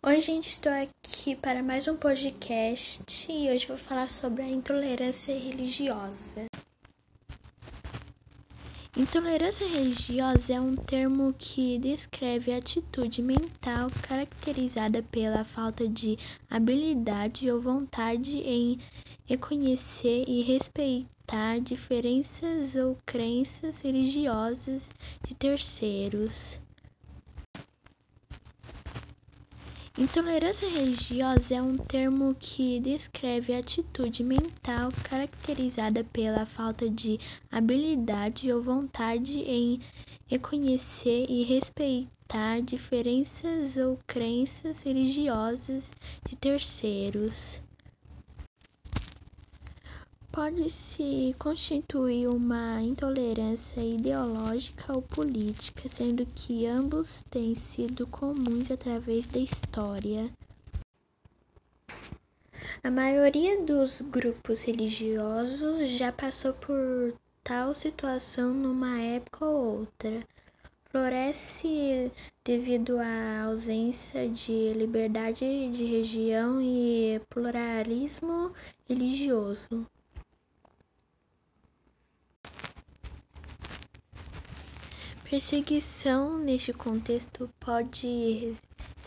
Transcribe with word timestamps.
Oi, 0.00 0.20
gente, 0.20 0.48
estou 0.48 0.70
aqui 0.70 1.34
para 1.34 1.60
mais 1.60 1.88
um 1.88 1.96
podcast 1.96 3.26
e 3.28 3.50
hoje 3.50 3.66
vou 3.66 3.76
falar 3.76 4.08
sobre 4.08 4.42
a 4.42 4.48
intolerância 4.48 5.36
religiosa. 5.36 6.46
Intolerância 8.96 9.66
religiosa 9.66 10.54
é 10.54 10.60
um 10.60 10.70
termo 10.70 11.34
que 11.36 11.80
descreve 11.80 12.52
a 12.52 12.58
atitude 12.58 13.20
mental 13.20 13.88
caracterizada 14.02 15.02
pela 15.02 15.42
falta 15.42 15.88
de 15.88 16.16
habilidade 16.48 17.50
ou 17.50 17.60
vontade 17.60 18.38
em 18.38 18.78
reconhecer 19.26 20.24
e 20.28 20.42
respeitar 20.42 21.58
diferenças 21.60 22.76
ou 22.76 22.96
crenças 23.04 23.80
religiosas 23.80 24.92
de 25.26 25.34
terceiros. 25.34 26.60
Intolerância 29.98 30.68
religiosa 30.68 31.56
é 31.56 31.60
um 31.60 31.72
termo 31.72 32.32
que 32.38 32.78
descreve 32.78 33.52
a 33.52 33.58
atitude 33.58 34.22
mental 34.22 34.90
caracterizada 35.02 36.04
pela 36.04 36.46
falta 36.46 36.88
de 36.88 37.18
habilidade 37.50 38.52
ou 38.52 38.62
vontade 38.62 39.40
em 39.40 39.80
reconhecer 40.28 41.26
e 41.28 41.42
respeitar 41.42 42.60
diferenças 42.62 43.76
ou 43.76 43.98
crenças 44.06 44.82
religiosas 44.82 45.90
de 46.28 46.36
terceiros 46.36 47.60
pode-se 50.38 51.34
constituir 51.36 52.28
uma 52.28 52.80
intolerância 52.80 53.80
ideológica 53.80 54.92
ou 54.92 55.02
política, 55.02 55.88
sendo 55.88 56.24
que 56.26 56.64
ambos 56.64 57.24
têm 57.28 57.56
sido 57.56 58.06
comuns 58.06 58.70
através 58.70 59.26
da 59.26 59.40
história. 59.40 60.30
A 62.84 62.88
maioria 62.88 63.60
dos 63.64 64.00
grupos 64.00 64.62
religiosos 64.62 65.88
já 65.90 66.12
passou 66.12 66.52
por 66.52 67.14
tal 67.42 67.74
situação 67.74 68.54
numa 68.54 69.00
época 69.00 69.44
ou 69.44 69.80
outra. 69.80 70.22
Floresce 70.84 72.12
devido 72.44 73.00
à 73.00 73.42
ausência 73.42 74.28
de 74.28 74.72
liberdade 74.72 75.40
de 75.70 75.84
religião 75.84 76.62
e 76.62 77.20
pluralismo 77.28 78.52
religioso. 78.88 79.84
Perseguição, 85.30 86.38
neste 86.38 86.72
contexto, 86.72 87.50
pode 87.60 88.54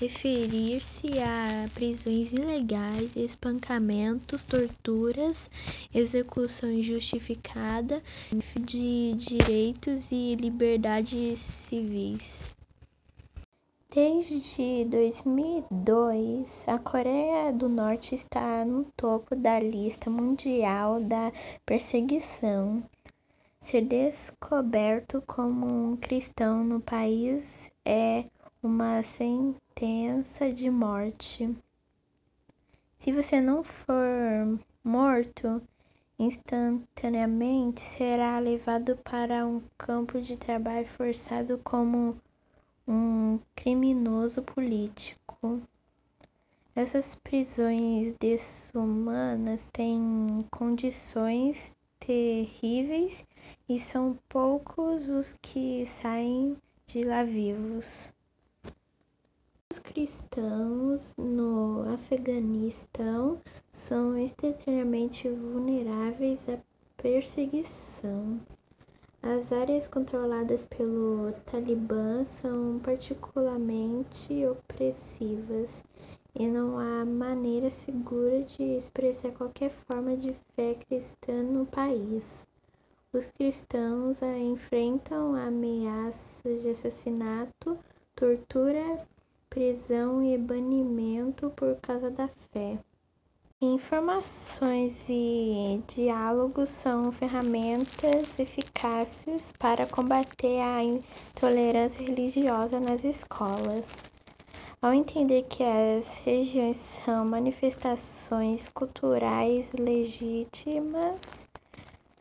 referir-se 0.00 1.08
a 1.18 1.68
prisões 1.74 2.32
ilegais, 2.32 3.14
espancamentos, 3.14 4.42
torturas, 4.42 5.50
execução 5.94 6.70
injustificada 6.72 8.02
de 8.58 9.12
direitos 9.12 10.10
e 10.10 10.34
liberdades 10.36 11.38
civis. 11.38 12.56
Desde 13.94 14.86
2002, 14.86 16.64
a 16.66 16.78
Coreia 16.78 17.52
do 17.52 17.68
Norte 17.68 18.14
está 18.14 18.64
no 18.64 18.86
topo 18.96 19.36
da 19.36 19.60
lista 19.60 20.08
mundial 20.08 20.98
da 20.98 21.30
perseguição 21.66 22.82
Ser 23.66 23.82
descoberto 23.82 25.20
como 25.26 25.66
um 25.66 25.96
cristão 25.96 26.62
no 26.62 26.80
país 26.80 27.68
é 27.84 28.26
uma 28.62 29.02
sentença 29.02 30.52
de 30.52 30.70
morte. 30.70 31.52
Se 32.96 33.10
você 33.10 33.40
não 33.40 33.64
for 33.64 34.56
morto 34.84 35.60
instantaneamente, 36.16 37.80
será 37.80 38.38
levado 38.38 38.96
para 38.98 39.44
um 39.44 39.60
campo 39.76 40.20
de 40.20 40.36
trabalho 40.36 40.86
forçado 40.86 41.60
como 41.64 42.16
um 42.86 43.40
criminoso 43.56 44.42
político. 44.42 45.60
Essas 46.72 47.16
prisões 47.16 48.12
desumanas 48.12 49.68
têm 49.72 50.46
condições 50.52 51.74
terríveis 52.06 53.26
e 53.68 53.80
são 53.80 54.16
poucos 54.28 55.08
os 55.08 55.32
que 55.42 55.84
saem 55.84 56.56
de 56.86 57.02
lá 57.02 57.24
vivos. 57.24 58.12
Os 59.72 59.80
cristãos 59.80 61.12
no 61.18 61.82
Afeganistão 61.92 63.40
são 63.72 64.16
extremamente 64.16 65.28
vulneráveis 65.28 66.48
à 66.48 66.58
perseguição. 66.96 68.40
As 69.20 69.50
áreas 69.50 69.88
controladas 69.88 70.64
pelo 70.64 71.32
Talibã 71.44 72.24
são 72.24 72.78
particularmente 72.78 74.46
opressivas 74.46 75.82
e 76.38 76.46
não 76.46 76.78
há 76.78 77.04
maneira 77.04 77.70
segura 77.70 78.42
de 78.42 78.62
expressar 78.62 79.32
qualquer 79.32 79.70
forma 79.70 80.16
de 80.16 80.34
fé 80.54 80.74
cristã 80.74 81.42
no 81.42 81.64
país. 81.64 82.46
Os 83.10 83.30
cristãos 83.30 84.20
enfrentam 84.20 85.34
ameaças 85.34 86.62
de 86.62 86.68
assassinato, 86.68 87.78
tortura, 88.14 89.06
prisão 89.48 90.22
e 90.22 90.36
banimento 90.36 91.50
por 91.56 91.76
causa 91.76 92.10
da 92.10 92.28
fé. 92.28 92.78
Informações 93.58 95.06
e 95.08 95.82
diálogos 95.88 96.68
são 96.68 97.10
ferramentas 97.10 98.38
eficazes 98.38 99.50
para 99.58 99.86
combater 99.86 100.60
a 100.60 100.84
intolerância 100.84 102.02
religiosa 102.02 102.78
nas 102.78 103.02
escolas. 103.02 103.86
Ao 104.80 104.92
entender 104.92 105.44
que 105.44 105.62
as 105.62 106.18
regiões 106.18 106.76
são 106.76 107.24
manifestações 107.24 108.68
culturais 108.68 109.72
legítimas, 109.72 111.48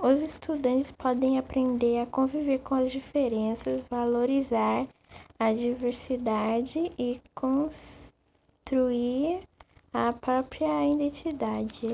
os 0.00 0.20
estudantes 0.20 0.90
podem 0.90 1.38
aprender 1.38 2.00
a 2.00 2.06
conviver 2.06 2.60
com 2.60 2.74
as 2.74 2.90
diferenças, 2.90 3.82
valorizar 3.90 4.86
a 5.38 5.52
diversidade 5.52 6.90
e 6.98 7.20
construir 7.34 7.70
a 9.92 10.12
própria 10.12 10.86
identidade. 10.88 11.86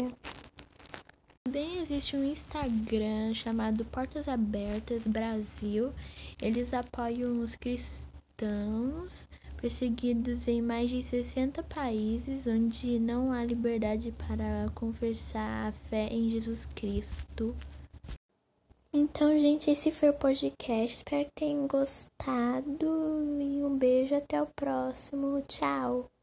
Também 1.43 1.79
existe 1.79 2.17
um 2.17 2.25
Instagram 2.25 3.35
chamado 3.35 3.85
Portas 3.87 4.29
Abertas 4.29 5.07
Brasil. 5.07 5.93
Eles 6.41 6.73
apoiam 6.73 7.41
os 7.41 7.55
cristãos 7.57 9.29
perseguidos 9.65 10.47
em 10.47 10.61
mais 10.61 10.91
de 10.91 11.03
60 11.03 11.63
países 11.63 12.47
onde 12.47 12.99
não 12.99 13.33
há 13.33 13.43
liberdade 13.43 14.13
para 14.13 14.71
conversar 14.75 15.69
a 15.69 15.73
fé 15.89 16.07
em 16.11 16.29
Jesus 16.29 16.67
Cristo. 16.67 17.57
Então, 18.93 19.31
gente, 19.39 19.71
esse 19.71 19.91
foi 19.91 20.11
o 20.11 20.15
podcast. 20.15 20.97
Espero 20.97 21.25
que 21.25 21.31
tenham 21.35 21.67
gostado 21.67 23.41
e 23.41 23.65
um 23.65 23.75
beijo 23.79 24.15
até 24.15 24.43
o 24.43 24.47
próximo. 24.55 25.41
Tchau. 25.49 26.14